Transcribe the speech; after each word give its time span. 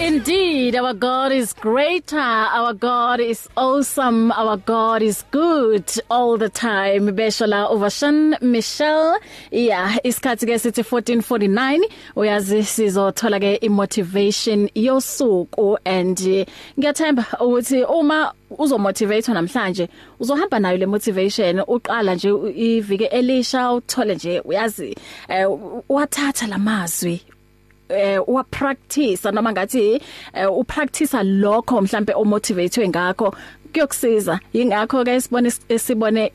Indeed, 0.00 0.76
our 0.76 0.94
God 0.94 1.32
is 1.32 1.52
greater. 1.52 2.18
Our 2.18 2.72
God 2.72 3.18
is 3.18 3.48
awesome. 3.56 4.30
Our 4.30 4.56
God 4.56 5.02
is 5.02 5.24
good 5.32 5.90
all 6.08 6.38
the 6.38 6.48
time. 6.48 7.08
Beshola 7.08 7.68
Ovashan 7.68 8.40
Michelle. 8.40 9.18
Yeah, 9.50 9.98
isikhathi 10.04 10.46
ke 10.46 10.54
sithi 10.62 10.84
1449. 10.84 11.82
Uyazi 12.16 12.62
sizothola 12.62 13.40
ke 13.40 13.58
imotivation 13.60 14.70
yosuku 14.76 15.78
and 15.84 16.16
ngiyathemba 16.78 17.26
ukuthi 17.40 17.84
uma 17.88 18.32
uzomotivate 18.50 19.32
namhlanje 19.32 19.88
uzohamba 20.20 20.58
nayo 20.60 20.78
le 20.78 20.86
motivation 20.86 21.58
uqala 21.66 22.14
nje 22.14 22.28
ivike 22.56 23.04
elisha 23.04 23.72
uthole 23.72 24.14
nje 24.14 24.40
uyazi 24.40 24.96
wathatha 25.88 26.46
lamazwi 26.46 27.22
eh 27.88 28.18
wa 28.26 28.42
practice 28.44 29.24
noma 29.32 29.52
ngathi 29.52 30.00
eh, 30.34 30.46
u 30.50 30.64
practice 30.64 31.16
lokho 31.22 31.80
mhlambe 31.80 32.12
o 32.14 32.24
motivate 32.24 32.88
ngakho. 32.88 33.34
Kuyokusiza. 33.78 34.40
Ingakho 34.52 35.04
ke 35.04 35.20
sibone 35.20 35.50
sibone 35.78 36.30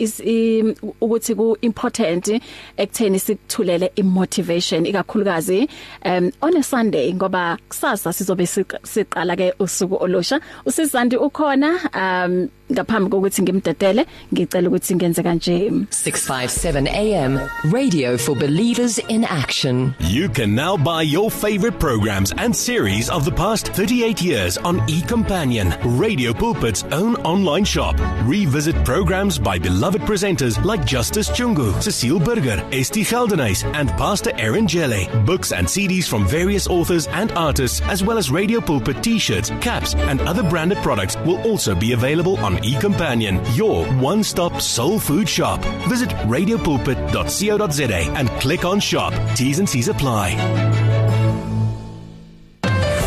ukuthi 1.02 1.36
ku 1.36 1.58
important 1.62 2.42
ekutheni 2.78 3.20
sikuthulele 3.20 3.92
imotivation 3.96 4.86
ikakhulukazi 4.86 5.68
um 6.06 6.32
on 6.42 6.58
a 6.58 6.64
Sunday 6.64 7.14
ngoba 7.14 7.58
kusasa 7.70 8.14
sizobe 8.14 8.46
siqala 8.48 9.36
ke 9.36 9.54
usuku 9.60 9.96
olusha. 9.96 10.40
Usizandi 10.66 11.18
ukhona 11.18 11.80
um 11.94 12.50
ngaphambi 12.72 13.10
kokuthi 13.10 13.42
ngimdedele 13.42 14.06
ngicela 14.34 14.70
ukuthi 14.70 14.96
ngenze 14.96 15.24
kanje. 15.24 15.70
657 15.90 16.88
AM 16.88 17.40
radio 17.72 18.18
for 18.18 18.36
believers 18.36 19.00
in 19.10 19.24
action. 19.26 19.94
You 20.00 20.30
can 20.30 20.56
now 20.56 20.78
buy 20.78 21.02
your 21.02 21.30
favorite 21.30 21.80
programs 21.80 22.32
and 22.38 22.56
series 22.56 23.10
of 23.10 23.26
the 23.26 23.32
past 23.32 23.68
38 23.68 24.22
years 24.22 24.58
on 24.58 24.80
eCompanion 24.88 25.76
radio 26.00 26.34
pulpit's 26.34 26.84
own 26.92 27.16
online 27.34 27.66
shop 27.66 27.96
revisit 28.26 28.76
programs 28.86 29.40
by 29.40 29.58
beloved 29.58 30.04
presenters 30.04 30.64
like 30.64 30.86
Justice 30.86 31.30
Chungu 31.30 31.82
Cecile 31.82 32.20
Burger 32.20 32.64
Esti 32.72 33.04
Geldenhuys 33.04 33.64
and 33.74 33.90
Pastor 34.02 34.32
Aaron 34.36 34.68
Jelle 34.68 35.08
books 35.26 35.52
and 35.52 35.66
CDs 35.66 36.08
from 36.08 36.28
various 36.28 36.68
authors 36.68 37.08
and 37.08 37.32
artists 37.32 37.82
as 37.82 38.04
well 38.04 38.20
as 38.20 38.30
radio 38.30 38.62
pulpit 38.62 39.02
t-shirts 39.02 39.50
caps 39.62 39.96
and 39.96 40.22
other 40.22 40.44
branded 40.44 40.78
products 40.80 41.18
will 41.26 41.42
also 41.42 41.74
be 41.74 41.94
available 41.94 42.38
on 42.38 42.58
eCompanion, 42.58 43.42
your 43.58 43.84
one-stop 44.00 44.62
soul 44.62 45.00
food 45.00 45.28
shop. 45.28 45.60
Visit 45.90 46.10
radiopulpit.co.za 46.10 48.12
and 48.16 48.30
click 48.42 48.64
on 48.64 48.80
shop. 48.80 49.12
T's 49.36 49.58
and 49.58 49.68
C's 49.68 49.88
apply. 49.88 50.36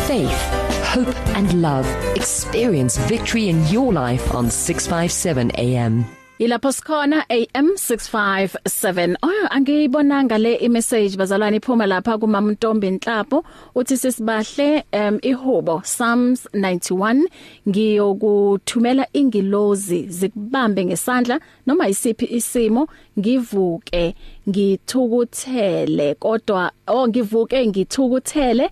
Faith, 0.05 0.56
hope 1.03 1.37
and 1.37 1.61
love. 1.61 1.87
Experience 2.15 2.97
victory 2.97 3.49
in 3.49 3.65
your 3.67 3.93
life 3.93 4.33
on 4.33 4.49
657 4.49 5.51
AM. 5.57 6.05
Ilapho 6.39 6.71
sikhona 6.71 7.23
AM 7.29 7.77
657. 7.77 9.17
Oh 9.23 9.47
angiyibonanga 9.51 10.37
le 10.37 10.55
imessage 10.55 11.17
bazalwane 11.17 11.59
iphuma 11.59 11.85
lapha 11.85 12.17
kumama 12.17 12.51
Ntombi 12.51 12.91
Nhlapo 12.91 13.43
uthi 13.75 13.97
sisibahle 13.97 14.83
um 14.93 15.19
ihubo 15.21 15.79
Psalms 15.79 16.47
91 16.53 17.27
ngiyokuthumela 17.69 19.07
ingilozi 19.13 20.07
zikubambe 20.07 20.85
ngesandla 20.85 21.39
noma 21.67 21.87
isiphi 21.87 22.25
isimo 22.25 22.87
ngivuke 23.19 24.15
ngithukuthele 24.49 26.15
kodwa 26.15 26.71
oh 26.87 27.07
ngivuke 27.07 27.67
ngithukuthele 27.67 28.69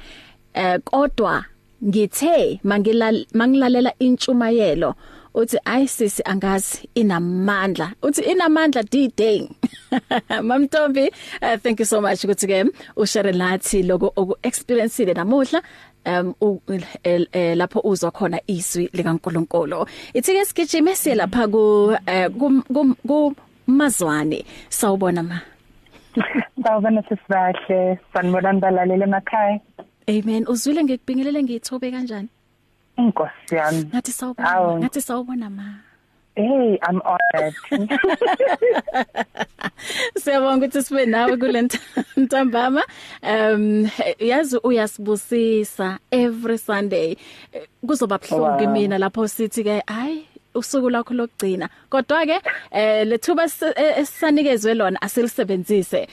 eh 0.54 0.80
kodwa 0.84 1.45
ngithe 1.86 2.59
mangilalela 3.33 3.91
intshumayelo 4.00 4.95
uthi 5.36 5.58
ayisisi 5.65 6.23
angazi. 6.26 6.89
Inamandla. 6.95 7.92
Uthi 8.02 8.21
inamandla 8.21 8.83
d-day 8.83 9.49
mamntombi 10.48 11.10
uh, 11.42 11.58
thank 11.58 11.80
you 11.80 11.86
so 11.86 12.02
much 12.02 12.23
ukuthi 12.26 12.48
ke 12.48 12.60
ushare 12.95 13.32
lathi 13.32 13.83
lokho 13.83 14.14
oku 14.15 14.36
experience 14.43 14.99
namuhla 14.99 15.61
um 16.05 16.33
lapho 17.55 17.80
uzwa 17.83 18.11
khona 18.11 18.39
izwi 18.48 18.89
likaNkuluNkulu. 18.93 19.86
Ithi 20.14 20.33
ke 20.33 20.45
sigijime 20.45 20.95
siye 20.95 21.15
lapha 21.15 21.48
ku 21.48 21.98
ku 23.08 23.36
mazwane. 23.67 24.45
Sawubona 24.70 25.23
ma. 25.23 25.42
Sawubona 26.64 27.04
sisibahle. 27.04 27.99
Sanibona 28.14 28.54
balalele 28.54 29.04
emakhaya. 29.04 29.60
Amen 30.08 30.45
uzwile 30.48 30.83
ngikubingelele 30.83 31.43
ngithobe 31.43 31.92
kanjani 31.92 32.30
Inkosi 32.98 33.55
yami. 33.55 33.83
Ngathi 33.83 34.11
sawubona, 34.11 34.77
ngathi 34.80 35.02
sawubona 35.02 35.49
ma. 35.49 35.64
Hey, 36.36 36.77
I'm 36.83 37.02
honored. 37.02 37.55
Siyabonga 40.21 40.66
ukuthi 40.66 40.83
sibe 40.83 41.05
nawe 41.05 41.38
kule 41.38 41.70
ntambama. 42.17 42.83
Um 43.23 43.89
yazi 44.20 44.58
uyasibusisa 44.64 45.99
every 46.11 46.58
Sunday. 46.58 47.17
Kuzoba 47.87 48.17
buhlungu 48.17 48.60
kimi 48.60 48.87
lapho 48.87 49.27
sithi 49.27 49.64
ke 49.64 49.83
hayi 49.87 50.27
usuku 50.55 50.89
lakho 50.89 51.14
lokugcina. 51.14 51.70
Kodwa 51.89 52.26
ke 52.26 52.42
eh 52.71 53.08
lethuba 53.08 53.43
esanikezwe 53.98 54.73
lona 54.73 55.02
asilisebenzise 55.02 56.08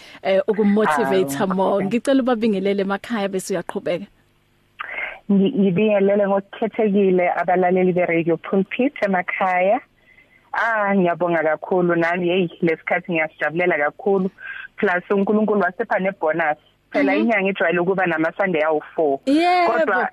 ukumotivate 0.49 1.47
more. 1.47 1.85
ngicela 1.85 2.23
ubabingelele 2.23 2.83
emakhaya 2.83 3.29
bese 3.29 3.55
uyaqhubeka. 3.55 4.07
Ngibingelele 5.31 6.27
ngokukhethekile 6.27 7.31
abalaleli 7.41 7.93
be-radio 7.93 8.37
pulpit 8.37 8.95
emakhaya. 9.03 9.81
Ah 10.53 10.95
ngiyabonga 10.95 11.43
kakhulu 11.43 11.95
nami. 11.97 12.29
Hey 12.29 12.49
lesikhathi 12.61 13.13
ngiyasijabulela 13.13 13.79
kakhulu. 13.79 14.31
Plus 14.77 15.11
uNkulunkulu 15.11 15.61
wasepha 15.61 15.99
nebonus 15.99 16.59
phela 16.93 17.15
inyanga 17.17 17.51
ijwayele 17.51 17.79
ukuba 17.81 18.07
nama-sunday 18.07 18.63
awu-four. 18.63 19.19
Kodwa 19.67 20.09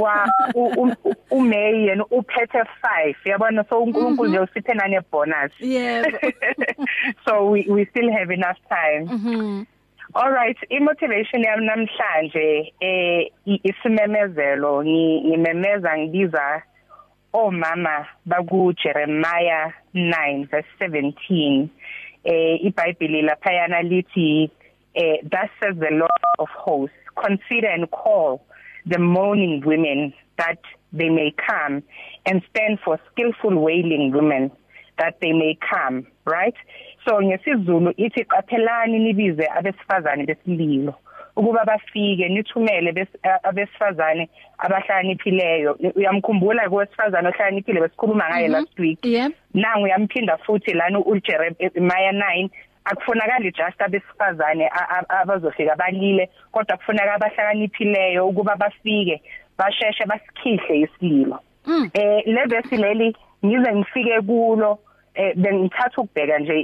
wa 0.00 0.28
uMay 1.30 1.86
yena 1.86 2.04
uphethe 2.10 2.58
5 2.58 3.14
yabona? 3.24 3.64
So 3.68 3.82
uNkulunkulu 3.82 4.28
nje 4.28 4.38
usiphe 4.38 4.74
nane 4.74 5.00
bonus. 5.12 5.52
Yebo. 5.60 6.18
So 7.24 7.50
we 7.50 7.66
we 7.68 7.84
still 7.86 8.10
have 8.12 8.30
enough 8.34 8.58
time. 8.68 9.06
Mhm. 9.06 9.66
Alright 10.14 10.56
imotivation 10.68 11.42
yami 11.44 11.66
namhlanje 11.66 12.72
eh 12.80 13.30
isimemezelo. 13.44 14.84
Ngimemeza 14.84 15.98
ngibiza 15.98 16.62
omama 17.32 18.06
baku 18.26 18.72
Jeremiah 18.72 19.72
9 19.94 20.46
verse 20.50 20.68
17 20.80 21.66
eh 22.24 22.64
iBhayibheli 22.64 23.22
lapha 23.22 23.52
yana 23.52 23.82
lithi 23.82 24.50
eh 24.94 25.16
thus 25.22 25.50
says 25.62 25.76
the 25.78 25.90
Lord 25.90 26.10
of 26.38 26.48
hosts. 26.48 26.96
Consider 27.16 27.68
and 27.68 27.90
call 27.90 28.44
the 28.86 28.98
mourning 28.98 29.62
women 29.64 30.12
that 30.38 30.58
they 30.92 31.08
may 31.08 31.34
come 31.46 31.82
and 32.26 32.42
stand 32.50 32.78
for 32.84 32.98
skillful 33.12 33.58
wailing 33.58 34.12
women 34.12 34.50
that 34.98 35.18
they 35.20 35.32
may 35.32 35.58
come 35.70 36.06
right? 36.24 36.54
So 37.06 37.20
ngesizulu 37.20 37.92
ithi 37.96 38.24
qaphelani 38.24 38.98
nibize 38.98 39.46
abesifazane 39.46 40.26
besililo 40.26 40.94
ukuba 41.36 41.64
bafike 41.64 42.28
nithumele 42.28 43.06
abesifazane 43.42 44.28
abahlakaniphileyo. 44.58 45.78
Uyamkhumbula 45.94 46.70
kwesifazane 46.70 47.28
ohlakaniphile 47.28 47.80
besikhuluma 47.80 48.28
ngaye 48.28 48.48
last 48.48 48.78
week? 48.78 49.04
Yep. 49.04 49.32
Nangu 49.54 49.86
yamphinda 49.86 50.36
futhi 50.36 50.72
lana 50.74 50.98
uJeremiah 50.98 52.12
9 52.12 52.48
akufunakali 52.84 53.52
just 53.52 53.80
abesifazane 53.82 54.70
abazofika 55.08 55.76
balile 55.76 56.30
kodwa 56.52 56.76
kufuneka 56.76 57.14
abahlakaniphileyo 57.14 58.28
ukuba 58.28 58.56
bafike 58.56 59.22
basheshe 59.58 60.04
basikhihle 60.06 60.80
isililo 60.80 61.38
eh 61.94 62.22
lebesi 62.26 62.76
leli 62.76 63.16
ngize 63.46 63.74
ngifike 63.74 64.20
kulo 64.20 64.78
eh 65.14 65.36
bengithatha 65.36 66.02
ukubheka 66.02 66.38
nje 66.38 66.60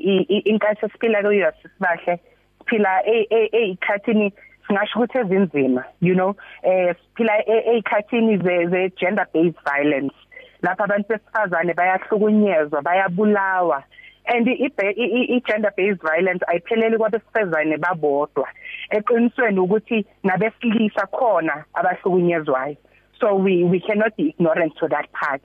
inkathi 0.51 0.87
esiphila 0.87 1.23
kuyo 1.23 1.53
sisibahle 1.63 2.21
siphila 2.69 3.07
ezikhathini 3.07 4.33
singasho 4.67 4.99
ukuthi 4.99 5.19
ezinzima 5.19 5.85
you 6.01 6.15
know? 6.15 6.35
Eh 6.63 6.95
siphila 6.95 7.49
ezikhathini 7.49 8.37
ze 8.39 8.93
gender 8.97 9.27
based 9.33 9.59
violence. 9.65 10.15
Lapha 10.63 10.85
abantu 10.85 11.09
besifazane 11.09 11.75
bayahlukunyezwa 11.75 12.83
bayabulawa. 12.83 13.83
And 14.29 14.49
i 14.49 15.41
gender 15.47 15.73
based 15.77 16.03
violence 16.03 16.45
ayipheleli 16.47 16.99
kwabesifazane 16.99 17.77
babodwa 17.77 18.49
eqinisweni 18.91 19.59
ukuthi 19.59 20.07
nabesilisa 20.23 21.07
khona 21.07 21.65
abahlukunyezwayo. 21.75 22.77
So 23.21 23.35
we 23.35 23.65
we 23.65 23.81
cannot 23.81 24.17
be 24.17 24.31
ignorant 24.31 24.73
to 24.81 24.89
that 24.89 25.11
part. 25.13 25.43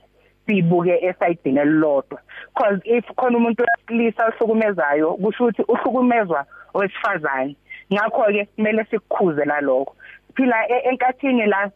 Sibuke 0.47 0.99
esayidini 1.01 1.59
elilodwa. 1.59 2.19
Because 2.53 2.79
if 2.85 3.05
khona 3.15 3.37
umuntu 3.37 3.63
wesilisa 3.63 4.27
ohlukumezayo 4.27 5.13
kusho 5.13 5.43
ukuthi 5.43 5.61
uhlukumezwa 5.61 6.45
owesifazane. 6.73 7.55
Ngakho 7.93 8.23
ke 8.23 8.45
kumele 8.55 8.85
sikukhuze 8.89 9.45
nalokho. 9.45 9.95
Phila 10.35 10.67
e-, 10.69 10.89
enkathini 10.89 11.45
la 11.45 11.71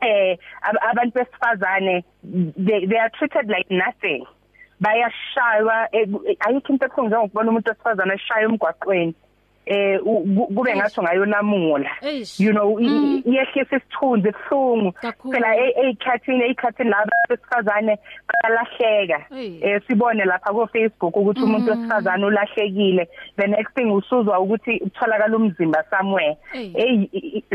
eh 0.00 0.38
abantu 0.90 1.18
besifazane 1.18 2.04
they, 2.56 2.86
they 2.86 2.98
are 2.98 3.10
treated 3.18 3.48
like 3.48 3.70
nothing. 3.70 4.26
Bayashaywa 4.80 5.88
eh, 5.92 6.08
ayikho 6.40 6.72
into 6.72 6.86
ekhona 6.86 7.08
njengokubona 7.08 7.50
umuntu 7.50 7.70
wesifazane 7.70 8.14
eshaya 8.14 8.48
umgwaqweni 8.48 9.14
eh 9.66 10.00
kube 10.54 10.76
ngathi 10.76 11.00
ngayonamula 11.00 11.90
you 12.38 12.52
know 12.52 12.78
mm. 12.80 13.22
iyehlisa 13.26 13.76
isithunzi 13.76 14.28
ebhlungu 14.28 14.92
phela 15.32 15.56
eyikhathini 15.56 16.44
eyikhathini 16.44 16.90
laba 16.90 17.12
besifazane 17.28 17.98
balahleka 18.42 19.18
eh 19.30 19.82
sibone 19.86 20.24
lapha 20.24 20.52
ku 20.52 20.66
Facebook 20.72 21.16
ukuthi 21.16 21.42
umuntu 21.42 21.74
mm. 21.74 21.78
wesifazane 21.78 22.24
ulahlekile. 22.26 23.08
The 23.36 23.46
next 23.46 23.74
thing 23.74 23.90
usuzwa 23.90 24.40
ukuthi 24.40 24.78
utholakala 24.78 25.36
umzimba 25.36 25.84
somewhere. 25.90 26.36
Hey 26.52 27.08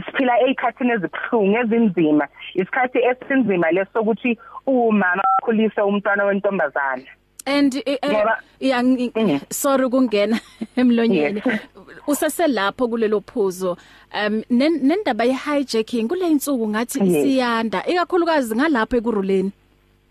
siphila 0.06 0.40
eyikhathini 0.40 0.92
ezibhlungu 0.92 1.58
ezinzima. 1.58 2.28
Isikhathi 2.54 3.00
esinzima 3.00 3.72
lesokuthi 3.72 4.38
umama 4.66 5.24
ukhulisa 5.42 5.86
umntwana 5.86 6.25
wentombazana 6.25 7.04
and 7.45 7.75
uh, 7.75 8.35
yeah 8.59 8.81
mm. 8.81 9.41
sorry 9.49 9.89
kungena 9.89 10.39
emlonyeni. 10.77 11.41
Useselapho 12.07 12.88
kulelo 12.88 13.21
phuzo 13.21 13.77
um 14.13 14.43
nendaba 14.49 15.23
ye 15.23 15.33
hijacking 15.33 16.07
kule 16.07 16.27
insuku 16.27 16.67
ngathi 16.67 16.99
siyanda 16.99 17.85
ikakhulukazi 17.85 18.55
ngalapha 18.55 18.97
ekuruleni. 18.97 19.51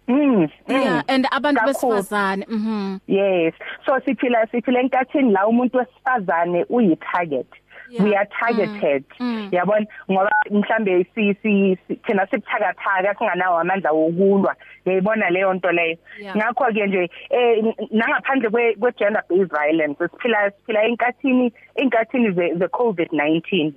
Mm. 0.08 0.48
Yeah 0.68 1.02
and 1.08 1.26
abantu 1.30 1.60
besifazane 1.66 2.46
mhm. 2.48 2.98
Yes. 3.06 3.54
So 3.86 4.00
siphila 4.00 4.46
siphila 4.46 4.80
enkathini 4.80 5.32
la 5.32 5.46
umuntu 5.46 5.78
wesifazane 5.78 6.66
uyi 6.68 6.96
target 6.96 7.46
yeah. 7.90 8.02
we 8.02 8.14
are 8.14 8.26
targeted. 8.38 9.04
Mm. 9.18 9.50
mm. 9.50 9.52
yabona? 9.52 9.86
Ngoba 10.10 10.30
mhlambe 10.50 11.06
si 11.14 11.34
si 11.42 11.76
thina 12.06 12.26
sibuthakathaka 12.26 13.14
singanawo 13.18 13.58
amandla 13.58 13.92
wokulwa. 13.92 14.56
Yayibona 14.84 15.30
leyo 15.30 15.54
nto 15.54 15.72
leyo? 15.72 15.96
Ngakho 16.36 16.72
ke 16.72 16.86
nje 16.86 17.10
eh 17.30 17.64
nangaphandle 17.90 18.50
kwe 18.50 18.74
kwe 18.74 18.92
gender 18.98 19.22
based 19.28 19.50
violence 19.50 19.98
siphila 19.98 20.50
siphila 20.50 20.84
enkathini 20.84 21.52
enkathini 21.74 22.30
ze 22.30 22.54
the 22.58 22.68
covid-19 22.68 23.72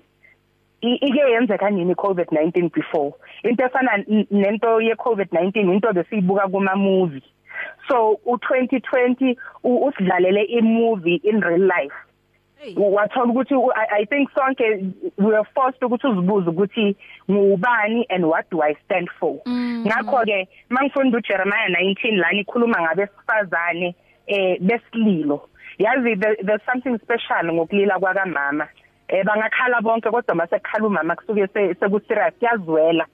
ike 0.81 1.31
yenzeka 1.31 1.69
nini 1.69 1.93
covid-19 1.95 2.71
before? 2.73 3.13
Into 3.43 3.63
efana 3.65 4.03
nento 4.31 4.81
ye 4.81 4.95
covid-19 4.95 5.73
into 5.73 5.93
besiyibuka 5.93 6.47
kuma 6.51 6.75
movie 6.75 7.23
so 7.87 8.19
u2020 8.25 9.35
usidlalele 9.63 10.41
i 10.49 10.61
movie 10.61 11.21
in 11.23 11.41
real 11.41 11.61
life. 11.61 11.95
Wathola 12.77 13.31
ukuthi 13.31 13.55
i 13.91 14.05
think 14.05 14.29
sonke 14.33 14.63
we 15.17 15.25
were 15.25 15.43
forced 15.55 15.83
ukuthi 15.83 16.07
uzibuze 16.07 16.49
ukuthi 16.49 16.95
ngubani 17.31 18.05
and 18.09 18.25
what 18.25 18.49
do 18.51 18.61
i 18.61 18.75
stand 18.85 19.09
for? 19.19 19.35
Mm. 19.45 19.83
ngakho 19.85 20.25
ke 20.25 20.47
mangifunda 20.69 21.17
uJeremiah 21.17 21.69
19 21.69 22.17
lana 22.17 22.39
ikhuluma 22.39 22.81
ngabesifazane 22.81 23.95
eh 24.27 24.57
besililo. 24.61 25.49
Yazi 25.79 26.15
there's 26.15 26.61
something 26.65 26.97
special 26.99 27.53
ngokulila 27.53 27.99
kwakamama. 27.99 28.67
Eh 29.07 29.23
bangakhala 29.25 29.81
bonke 29.81 30.11
kodwa 30.11 30.35
masekhala 30.35 30.87
umama 30.87 31.15
kusuke 31.15 31.47
seku 31.79 31.99
serious 32.07 32.33
yazwela 32.41 33.05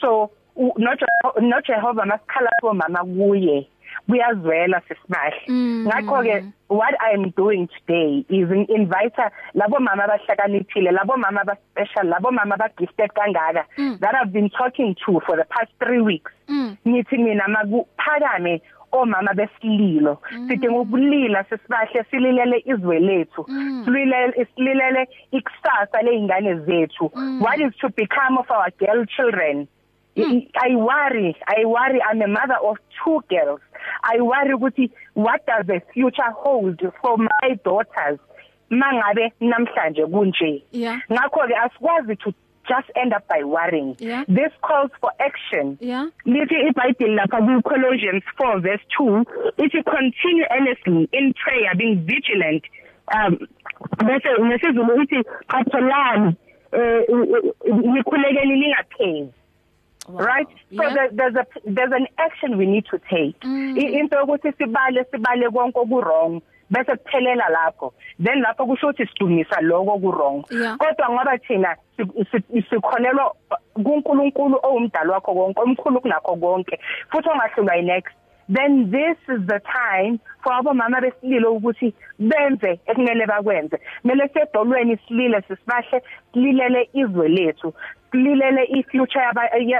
so 0.00 0.30
no 0.56 1.60
Jehova 1.66 2.06
masikhala 2.06 2.50
komama 2.60 3.04
kuye. 3.04 3.68
Kuyazwela 4.08 4.80
sisibahle 4.88 5.42
mm. 5.48 5.86
ngakho 5.86 6.22
ke 6.22 6.44
what 6.68 6.94
i 7.00 7.14
am 7.14 7.30
doing 7.36 7.66
today 7.66 8.24
is 8.28 8.50
invite 8.68 9.22
labo 9.54 9.80
mama 9.80 10.04
abahlakaniphile 10.04 10.90
labo 10.90 11.16
mama 11.16 11.40
aba 11.40 11.56
special 11.70 12.06
labo 12.08 12.30
mama 12.30 12.54
aba 12.54 12.68
gifted 12.78 13.10
kangaka 13.12 13.64
mm. 13.78 13.98
that 14.00 14.14
i've 14.14 14.32
been 14.32 14.50
talking 14.50 14.94
to 14.94 15.20
for 15.26 15.36
the 15.36 15.44
past 15.44 15.70
3 15.80 16.00
weeks. 16.00 16.32
Mm. 16.48 16.76
ngithi 16.88 17.18
mina 17.18 17.48
makuphakame 17.48 18.62
omama 18.92 19.34
besililo. 19.34 20.18
Sidinga 20.48 20.78
ukulila 20.80 21.44
sesibahle 21.44 22.04
sililele 22.10 22.62
izwe 22.66 22.98
lethu. 23.00 23.46
Sililele 23.84 24.46
sililele 24.54 25.08
ikusasa 25.30 26.02
leingane 26.02 26.54
zethu. 26.54 27.10
What 27.40 27.60
is 27.60 27.74
to 27.80 27.88
become 27.88 28.38
of 28.38 28.50
our 28.50 28.70
girl 28.78 29.06
children. 29.06 29.68
I 30.14 30.76
worry 30.76 31.34
I 31.46 31.64
worry. 31.64 32.02
I'm 32.02 32.20
a 32.20 32.26
mother 32.28 32.58
of 32.62 32.76
two 33.02 33.20
girls. 33.30 33.60
I 34.02 34.20
worry 34.20 34.54
ukuthi 34.54 34.90
what 35.14 35.46
does 35.46 35.66
the 35.66 35.80
future 35.92 36.30
hold 36.30 36.80
for 37.00 37.18
my 37.18 37.58
daughters 37.64 38.18
mangabe 38.70 39.32
namhlanje 39.40 40.06
kunje 40.06 40.62
yeah. 40.72 40.98
ngakho 41.10 41.46
ke 41.48 41.56
asikwazi 41.56 42.16
to 42.16 42.32
just 42.68 42.88
end 42.96 43.12
up 43.12 43.26
by 43.28 43.42
worrying 43.44 43.96
yeah. 43.98 44.24
this 44.28 44.52
calls 44.62 44.90
for 45.00 45.10
action 45.20 45.76
yeah. 45.80 46.06
lithi 46.24 46.54
iBhayibheli 46.68 47.14
lapha 47.14 47.38
ku 47.38 47.62
Colossians 47.62 48.24
4 48.38 48.60
verse 48.60 48.84
2 48.98 49.24
ithi 49.58 49.82
continue 49.82 50.46
earnestly 50.50 51.08
in 51.12 51.34
prayer 51.34 51.74
being 51.76 51.96
vigilant 52.06 52.64
um 53.14 53.38
bese 54.06 54.28
ngesizulu 54.40 55.02
ithi 55.02 55.24
qaphelani 55.48 56.34
eh 56.72 57.04
nikhulekele 57.92 58.54
lingaphezi 58.56 59.32
Wow. 60.08 60.24
right 60.24 60.48
so 60.76 60.82
yeah. 60.82 60.94
there, 60.94 61.10
there's 61.12 61.36
a 61.36 61.46
there's 61.64 61.92
an 61.92 62.06
action 62.18 62.58
we 62.58 62.66
need 62.66 62.84
to 62.90 62.98
take 62.98 63.38
mm. 63.40 63.78
into 63.78 64.16
ukuthi 64.16 64.52
sibale 64.58 65.04
sibale 65.12 65.50
konke 65.50 65.78
oku 65.78 66.00
wrong 66.00 66.42
bese 66.70 66.96
kuphelela 66.96 67.48
lapho 67.48 67.92
then 68.18 68.42
lapho 68.42 68.66
kusho 68.66 68.88
ukuthi 68.88 69.06
sidumisa 69.06 69.60
lokho 69.60 70.00
ku 70.00 70.10
wrong 70.10 70.44
yeah. 70.50 70.76
kodwa 70.76 71.10
ngoba 71.10 71.38
thina 71.38 71.76
sikholelwa 72.70 73.34
kuNkulunkulu 73.74 74.58
owumdali 74.62 75.10
wakho 75.10 75.34
konke 75.34 75.60
omkhulu 75.60 76.00
kunakho 76.00 76.36
konke 76.36 76.80
futhi 77.10 77.28
ongahlulwa 77.28 77.76
yinext 77.76 78.16
then 78.48 78.90
this 78.90 79.16
is 79.28 79.40
the 79.46 79.60
time 79.60 80.18
for 80.42 80.52
abomama 80.52 81.00
besililo 81.00 81.54
ukuthi 81.54 81.94
benze 82.18 82.80
ekumele 82.86 83.26
bakwenze 83.26 83.80
kumele 84.02 84.28
sedolweni 84.28 84.96
silile 85.08 85.42
sisibahle 85.42 86.02
sililele 86.32 86.88
izwe 86.92 87.28
lethu 87.28 87.74
sililele 88.12 88.64
ifuture 88.64 89.24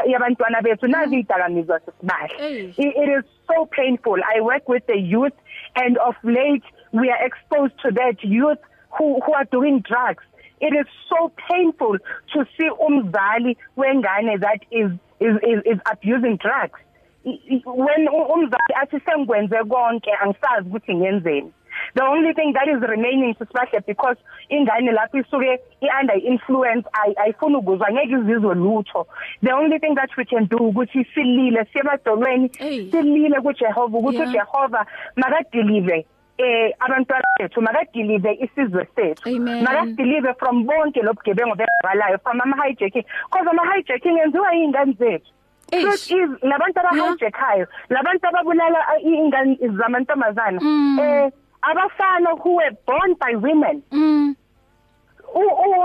yabantwana 0.06 0.62
bethu. 0.62 0.86
Nazi 0.86 1.18
idakamizwa 1.18 1.80
sisibahle 1.80 2.74
it 2.78 3.08
is 3.18 3.24
so 3.46 3.66
painful. 3.66 4.16
I 4.36 4.40
work 4.40 4.68
with 4.68 4.86
the 4.86 4.98
youth 4.98 5.34
and 5.76 5.98
of 5.98 6.14
late 6.24 6.64
we 6.92 7.10
are 7.10 7.24
exposed 7.24 7.74
to 7.82 7.90
that 7.92 8.22
youth 8.22 8.58
who 8.90 9.20
who 9.20 9.32
are 9.34 9.44
doing 9.44 9.80
drugs. 9.80 10.24
It 10.60 10.74
is 10.74 10.86
so 11.08 11.32
painful 11.50 11.98
to 12.34 12.46
see 12.56 12.70
umzali 12.70 13.56
wengane 13.76 14.40
that 14.40 14.60
is 14.70 14.90
is 15.20 15.36
is, 15.42 15.62
is 15.66 15.80
abusing 15.90 16.36
drugs. 16.36 16.80
When 17.24 18.08
umzali 18.08 18.72
athi 18.82 19.00
sengikwenze 19.00 19.64
konke 19.68 20.10
angisazi 20.22 20.68
ukuthi 20.68 20.94
ngenzeni. 20.94 21.52
The 21.94 22.02
only 22.02 22.32
thing 22.34 22.52
that 22.52 22.68
is 22.68 22.80
remaining 22.80 23.34
sisibahle 23.34 23.80
because 23.86 24.16
ingane 24.48 24.92
lapho 24.92 25.18
isuke 25.18 25.60
iunder 25.80 26.18
influence 26.24 26.88
ayifuna 27.16 27.58
ukuzwa 27.58 27.92
ngeke 27.92 28.12
izizwe 28.12 28.54
lutho. 28.54 29.06
The 29.42 29.52
only 29.52 29.78
thing 29.78 29.94
that 29.94 30.10
we 30.16 30.24
can 30.24 30.46
do 30.46 30.56
ukuthi 30.56 31.04
silile 31.14 31.64
siyemadolweni 31.72 32.48
silile 32.90 33.40
kuJehova 33.40 33.98
ukuthi 33.98 34.22
uJehova 34.22 34.86
makadeliver 35.16 36.04
eh 36.38 36.74
abantwana 36.80 37.24
bethu 37.38 37.60
makadeliver 37.60 38.32
isizwe 38.44 38.86
sethu. 38.96 39.40
Makadeliver 39.40 40.34
from 40.38 40.64
bonke 40.66 41.02
lobugebengu 41.02 41.54
bebalayo 41.54 42.18
from 42.22 42.40
ama 42.40 42.56
hijacking 42.64 43.04
because 43.30 43.48
ama 43.50 43.74
hijacking 43.74 44.18
enziwa 44.18 44.52
yingane 44.52 44.92
zethu. 44.92 45.32
Truth 45.70 46.10
is 46.10 46.30
labantu 46.42 46.80
abahijackayo 46.80 47.66
labantu 47.88 48.26
ababulala 48.28 48.78
ingane 49.00 49.56
zamantombazana 49.78 50.60
eh 51.02 51.32
abafana 51.62 52.30
who 52.42 52.56
were 52.56 52.76
born 52.86 53.14
by 53.20 53.34
women. 53.34 53.82
Mm. 53.90 54.36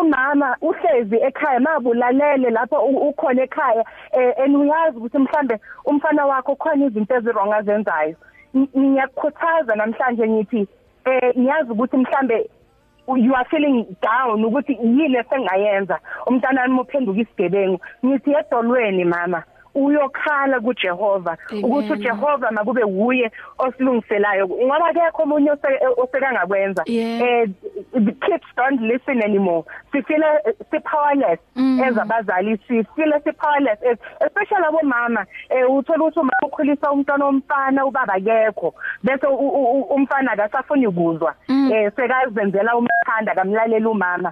Umama 0.02 0.58
uhlezi 0.62 1.16
ekhaya 1.16 1.60
mabulalele 1.60 2.50
lapho 2.50 2.76
ukhona 3.10 3.44
ekhaya 3.44 3.84
and 4.38 4.56
uyazi 4.56 4.98
ukuthi 4.98 5.18
mhlambe 5.18 5.60
umfana 5.86 6.26
wakho 6.26 6.56
khona 6.56 6.86
izinto 6.86 7.16
ezirong 7.16 7.54
azenzayo. 7.54 8.16
Ngiyakukhuthaza 8.56 9.76
namhlanje 9.76 10.28
ngithi 10.28 10.68
eh 11.06 11.34
ngiyazi 11.38 11.72
ukuthi 11.72 11.98
mhlambe 11.98 12.50
you 13.16 13.34
are 13.36 13.46
feeling 13.50 13.86
down 14.02 14.44
ukuthi 14.46 14.78
yini 14.82 15.18
esengayenza. 15.18 16.00
Umntana 16.26 16.62
wami 16.62 16.80
uphenduka 16.80 17.20
isigebengu. 17.20 17.80
Ngithi 18.06 18.32
edolweni 18.32 19.06
mama. 19.06 19.44
Uyokhala 19.86 20.60
kuJehova 20.60 21.38
Amen. 21.52 21.66
ukuthi 21.66 21.94
uJehova 21.94 22.52
makube 22.52 22.84
wuye 22.84 23.32
osilungiselayo 23.58 24.48
ngoba 24.48 24.94
kekho 24.94 25.24
omunye 25.24 25.52
osekangakwenza 25.98 26.84
Yeah. 26.86 27.22
eh 27.22 27.50
the 27.94 28.12
kids 28.12 28.46
don't 28.58 28.82
listen 28.82 29.22
anymore 29.24 29.64
we 29.94 30.02
feel 30.02 30.24
si 30.72 30.80
powerless 30.80 31.40
Mm. 31.56 31.82
as 31.84 31.98
abazali 31.98 32.58
si 32.68 32.84
feel 32.96 33.14
si 33.24 33.32
powerless 33.32 33.80
as- 33.84 34.26
especially 34.26 34.66
abo 34.66 34.80
mama 34.84 35.26
eh 35.50 35.70
uthola 35.72 36.04
ukuthi 36.04 36.20
uma 36.20 36.32
ukhulisa 36.46 36.92
umntwana 36.92 37.26
omfana 37.26 37.86
ubaba 37.86 38.14
akekho 38.14 38.74
bese 39.04 39.28
u- 39.28 39.36
u- 39.36 39.80
u- 39.80 39.82
umfana 39.96 40.32
akasafuni 40.32 40.88
ukuzwa 40.88 41.34
Mm. 41.50 41.72
eh 41.74 41.92
sekazenzela 41.96 42.76
umthanda 42.78 43.36
kamlalela 43.36 43.90
umama 43.90 44.32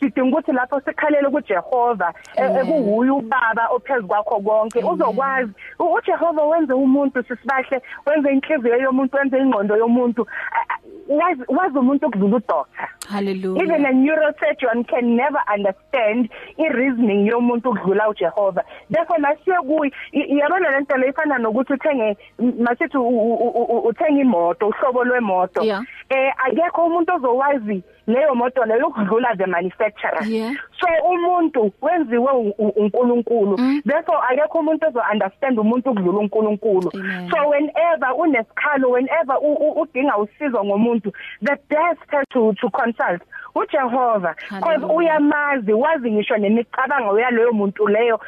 sidinga 0.00 0.28
ukuthi 0.38 0.52
lapho 0.52 0.80
sikhalele 0.80 1.28
kuJehova 1.30 2.12
eh, 2.36 2.56
ekuhuye 2.60 3.10
ubaba 3.10 3.68
ophezulu 3.70 4.08
kwakho 4.08 4.40
konke. 4.40 4.78
Uzokwazi 4.84 5.52
U- 5.78 5.92
uJehova 5.94 6.42
wenze 6.44 6.72
umuntu 6.72 7.22
sisibahle 7.22 7.82
wenze 8.06 8.30
inhliziyo 8.32 8.76
yomuntu 8.76 9.16
wenze 9.16 9.38
ingqondo 9.38 9.76
yomuntu. 9.76 10.26
Ah, 10.52 10.74
ah, 10.74 10.78
wazi 11.08 11.42
wazi 11.48 11.78
umuntu 11.78 12.06
okudlula 12.06 12.36
udoctor 12.36 12.64
hallelujah. 13.08 13.62
Even 13.62 13.86
a 13.86 13.92
neurosurgeon 13.92 14.84
can 14.86 15.16
never 15.16 15.40
understand 15.54 16.28
i-reasoning 16.58 17.26
yomuntu 17.26 17.70
ukudlula 17.70 18.08
uJehova. 18.08 18.62
Therefore 18.90 19.18
nasiye 19.20 19.56
kuyi 19.56 19.92
i- 20.12 20.38
yabona 20.38 20.70
lento 20.70 20.96
le 20.96 21.08
ifana 21.08 21.38
nokuthi 21.38 21.72
uthenge 21.72 22.16
m- 22.40 22.54
masithi 22.60 22.96
u- 22.98 23.08
u- 23.08 23.34
u- 23.48 23.64
u- 23.78 23.88
uthenga 23.88 24.20
imoto 24.20 24.68
uhlobo 24.68 25.04
lwemoto. 25.04 25.62
Yeah. 25.64 25.82
eh 26.10 26.32
akekho 26.46 26.84
umuntu 26.86 27.14
ozowazi 27.14 27.82
leyo 28.08 28.34
moto 28.34 28.64
leyo 28.64 28.86
ukudlula 28.86 29.36
the 29.36 29.46
manufacturer 29.46 30.24
Yeah. 30.28 30.52
so 30.80 30.86
umuntu 31.10 31.72
wenziwe 31.82 32.32
u- 32.32 32.54
u- 32.58 32.72
uNkulunkulu 32.76 33.56
therefore 33.86 34.18
akekho 34.28 34.58
umuntu 34.58 34.86
ozo 34.88 35.02
understand 35.12 35.58
umuntu 35.58 35.90
ukudlula 35.90 36.18
uNkulunkulu 36.18 36.90
Amen. 36.94 37.30
so 37.30 37.48
whenever 37.48 38.12
unesikhalo 38.18 38.90
whenever 38.90 39.36
u- 39.40 39.54
u- 39.68 39.80
udinga 39.80 40.16
usizo 40.18 40.64
ngomuntu 40.64 41.12
the 41.44 41.56
best 41.68 42.28
to 42.30 42.52
to 42.52 42.70
consult 42.70 43.22
uJehova 43.54 44.34
because 44.34 44.60
Hallelujah. 44.64 44.96
uyamazi 44.96 45.72
wazi 45.72 46.10
ngisho 46.12 46.36
nemicabango 46.36 47.20
yaleyo 47.20 47.52
muntu 47.52 47.88
leyo 47.88 48.20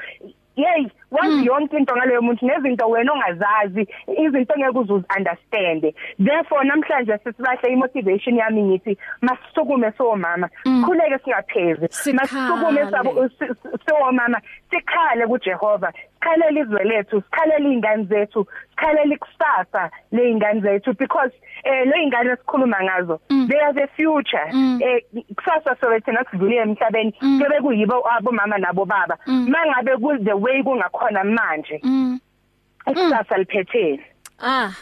yey 0.63 0.91
wazi 1.11 1.47
yonke 1.47 1.77
into 1.77 1.97
ngaleyo 1.97 2.23
muntu 2.23 2.47
nezinto 2.47 2.89
wena 2.89 3.13
ongazazi 3.13 3.89
izinto 4.25 4.55
ngeke 4.59 4.79
uzu 4.79 5.05
understand 5.17 5.95
therefore 6.25 6.65
namhlanje 6.65 7.19
sisibahle 7.19 7.73
imotivation 7.73 8.37
yami 8.37 8.63
ngithi 8.63 8.99
masisukume 9.21 9.93
so 9.99 10.17
mama 10.17 10.49
khuleke 10.65 11.19
singaphezi. 11.25 11.87
Sikhale. 11.91 12.17
masisukume 12.17 12.91
sabo 12.91 13.29
so 13.89 14.13
mama 14.13 14.41
sikhale 14.71 15.27
kuJehova. 15.27 15.93
Sikhalele 16.21 16.61
izwe 16.61 16.85
lethu 16.85 17.23
sikhalele 17.23 17.73
ingane 17.73 18.05
zethu 18.05 18.47
sikhalele 18.71 19.15
ikusasa 19.15 19.91
leingane 20.13 20.61
zethu 20.61 20.93
because 20.99 21.33
eh 21.65 21.87
lo 21.87 21.97
ingane 21.97 22.31
esikhuluma 22.31 22.83
ngazo 22.83 23.21
they 23.49 23.61
are 23.61 23.73
the 23.73 23.87
future. 23.97 24.47
Eh 24.81 25.03
kusasa 25.35 25.77
sowethi 25.81 26.13
nasidlule 26.13 26.57
emhlabeni 26.57 27.13
kube 27.13 27.61
kuyibo 27.61 28.09
abomama 28.11 28.59
nabo 28.59 28.85
baba. 28.85 29.19
Mangabe 29.27 29.97
ku 29.97 30.19
the 30.25 30.37
way 30.37 30.63
kungakhona 30.63 31.25
manje 31.25 31.81
ikusasa 32.87 33.39
liphetheni 33.39 34.01
ah 34.41 34.73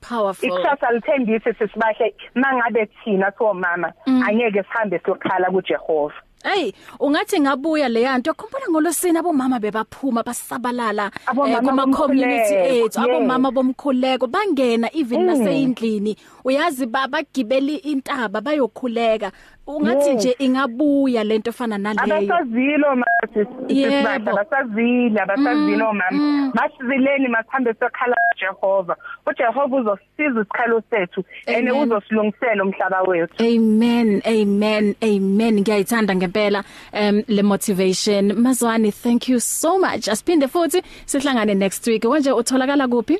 powerful. 0.00 0.48
Ikusasa 0.48 0.92
lithembise 0.92 1.52
sisibahle 1.52 2.14
mangabe 2.34 2.88
thina 3.04 3.32
so 3.38 3.54
mama 3.54 3.92
angeke 4.06 4.62
sihambe 4.62 4.98
siyokhala 4.98 5.50
kuJehova. 5.50 6.14
Hey, 6.44 6.72
ungathi 7.00 7.40
ngabuya 7.40 7.88
le 7.88 8.02
yanto 8.02 8.32
khumbula 8.34 8.68
ngolosini 8.70 9.18
abomama 9.18 9.58
bebaphuma 9.58 10.22
basabalala 10.22 11.10
Abomama 11.26 11.60
kuma 11.60 11.86
community 11.96 12.54
bomkhuleko, 12.54 12.86
ethu 12.86 13.00
abomama 13.00 13.48
yes. 13.48 13.54
bomkhuleko 13.54 14.26
bangena 14.26 14.88
even 14.94 15.20
Mm. 15.20 15.26
naseyindlini 15.26 16.16
uyazi 16.44 16.86
babagibeli 16.86 17.76
intaba 17.76 18.40
bayokhuleka 18.40 19.32
ungathi 19.68 20.08
Yes. 20.08 20.16
nje 20.16 20.36
ingabuya 20.38 21.24
lento 21.24 21.50
efana 21.50 21.78
naleyo. 21.78 22.16
Abasazilo 22.16 22.88
manje 22.96 23.38
Yebo. 23.68 23.90
sisibahle 23.90 24.30
abasazile 24.30 25.20
abasazilo 25.20 25.92
mama 25.92 26.50
masizileni 26.54 27.28
masihambe 27.28 27.74
sokhala 27.74 28.16
uJehova 28.34 28.96
uJehova 29.26 29.76
uzosiza 29.76 30.40
isikhalo 30.40 30.82
sethu 30.90 31.24
ene 31.46 31.70
Amen. 31.70 31.82
uzosilungisela 31.82 32.64
umhlaba 32.64 33.02
wethu. 33.02 33.34
Amen 33.44 34.22
amen 34.24 34.94
amen. 35.02 35.60
Ngiyayithanda 35.60 36.14
ngempela 36.16 36.64
um 36.92 37.22
le 37.28 37.42
motivation. 37.42 38.32
Mazwani 38.32 38.92
thank 38.92 39.28
you 39.28 39.40
so 39.40 39.78
much. 39.78 40.08
Asiphinde 40.08 40.48
futhi 40.48 40.82
sihlangane 41.06 41.54
next 41.54 41.86
week. 41.86 42.04
Manje 42.04 42.32
utholakala 42.32 42.88
kuphi? 42.88 43.18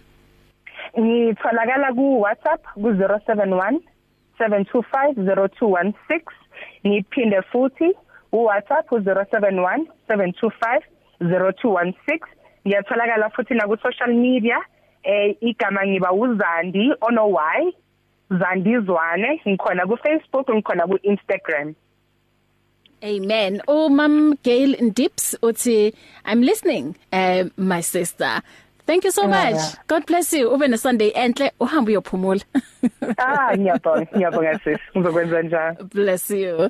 Ngitholakala 0.98 1.92
ku 1.94 2.20
WhatsApp 2.22 2.62
ku 2.74 2.88
071 2.92 3.80
7250216 4.38 6.20
ngiphinde 6.86 7.42
futhi 7.42 7.94
u 8.32 8.44
WhatsApp 8.44 8.92
u 8.92 8.98
071 8.98 9.86
7250216 10.08 12.20
ngiyatholakala 12.66 13.30
futhi 13.30 13.54
na 13.54 13.66
ku 13.66 13.76
social 13.76 14.14
media 14.14 14.58
eh 15.02 15.36
igama 15.40 15.86
ngiba 15.86 16.12
uzandi 16.12 16.92
ono 17.00 17.28
y 17.28 17.72
Zandizwane 18.30 19.40
ngikhona 19.48 19.86
ku 19.86 19.96
Facebook 19.96 20.50
ngikhona 20.50 20.86
ku 20.86 20.98
Instagram 21.02 21.74
Amen. 23.02 23.60
Oh 23.68 23.88
Mam 23.88 24.34
Gail 24.42 24.90
Dips 24.90 25.36
uthi 25.40 25.94
I'm 26.24 26.42
listening 26.42 26.96
uh, 27.12 27.44
my 27.56 27.80
sister. 27.80 28.42
Thank 28.88 29.04
you 29.04 29.12
so 29.12 29.22
Yeah. 29.28 29.52
much. 29.52 29.60
God 29.86 30.06
bless 30.06 30.32
you. 30.32 30.48
Ube 30.54 30.68
ne 30.68 30.76
Sunday 30.76 31.10
enhle 31.14 31.52
uhambe 31.60 31.90
uyophumula. 31.92 32.40
ah 33.18 33.56
ngiyabonga 33.58 34.06
ngiyabonga 34.16 34.58
sis 34.64 34.78
ngizokwenza 34.96 35.42
njalo 35.42 35.76
Bless 35.94 36.30
you. 36.30 36.68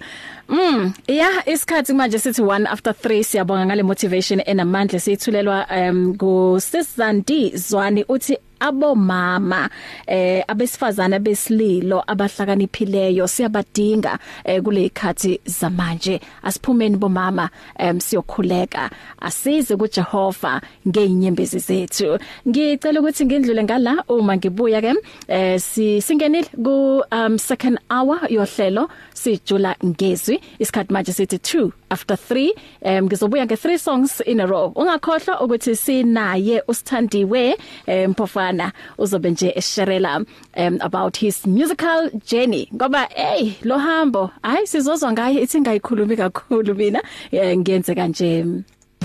Mm, 0.49 0.93
yeah, 1.09 1.49
isikhathi 1.49 1.93
manje 1.93 2.19
sithi 2.19 2.43
1 2.43 2.67
after 2.73 2.93
3 2.93 3.23
siyabonga 3.23 3.67
ngale 3.67 3.83
motivation 3.83 4.43
enamandla 4.47 5.01
siyithulelwa 5.01 5.67
um 5.71 6.13
go 6.17 6.61
Sisandi 6.61 7.53
Zwani 7.57 8.05
uthi 8.09 8.39
abomama 8.61 9.71
eh 10.07 10.45
abesifazana 10.49 11.19
besililo 11.19 12.03
abahlakaniphileyo 12.07 13.29
siyabadinga 13.29 14.19
eh 14.45 14.63
kule 14.63 14.85
ikhathi 14.85 15.41
zamanje. 15.45 16.21
Asiphumeni 16.43 16.97
bomama 16.97 17.51
em 17.79 18.01
siyokhuleka. 18.01 18.91
Asize 19.21 19.77
kuJehova 19.77 20.61
ngeinyembezi 20.89 21.59
zethu. 21.59 22.19
Ngicela 22.49 23.01
ukuthi 23.01 23.25
ngindlule 23.25 23.63
ngala 23.65 24.05
uma 24.09 24.37
ngibuya 24.37 24.81
ke 24.81 24.95
eh 25.29 25.61
si 25.61 26.01
singenile 26.01 26.49
ku 26.65 27.03
um 27.13 27.39
second 27.39 27.79
hour 27.91 28.21
yohlelo 28.29 28.89
sijula 29.15 29.77
ngezwi. 29.85 30.41
Isikhathi 30.59 30.93
manje 30.93 31.13
sithi 31.13 31.37
2 31.37 31.71
after 31.91 32.17
3 32.17 32.53
um 32.83 33.05
ngizobuya 33.07 33.45
nge 33.45 33.55
3 33.55 33.79
songs 33.79 34.21
in 34.27 34.41
a 34.41 34.47
row. 34.47 34.73
Ungakhohlwa 34.75 35.41
ukuthi 35.41 35.77
sinaye 35.77 36.63
usithandiwe 36.69 37.57
eh, 37.87 38.09
mphofana 38.11 38.73
uzobe 38.99 39.31
nje 39.31 39.53
esherela 39.57 40.17
um, 40.57 40.79
about 40.81 41.17
his 41.19 41.47
musical 41.47 42.11
journey. 42.27 42.69
Ngoba 42.75 43.09
hey 43.15 43.53
lo 43.63 43.79
hambo 43.79 44.31
hayi 44.43 44.67
sizozwa 44.67 45.13
ngaye 45.13 45.41
ithi 45.43 45.61
ngayikhulumi 45.61 46.17
kakhulu 46.17 46.75
mina 46.75 47.03
eh, 47.31 47.59
ngiyenze 47.59 47.95
kanje 47.95 48.45